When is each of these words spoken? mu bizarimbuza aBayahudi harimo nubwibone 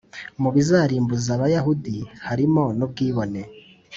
mu 0.41 0.49
bizarimbuza 0.55 1.29
aBayahudi 1.33 1.95
harimo 2.27 2.63
nubwibone 2.77 3.41